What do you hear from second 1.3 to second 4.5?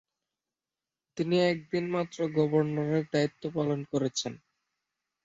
একদিন মাত্র গভর্নরের দায়িত্বপালন করেছেন।